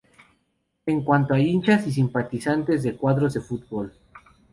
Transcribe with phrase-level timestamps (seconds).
[0.87, 3.93] En cuanto a hinchas y simpatizantes de cuadros de futbol.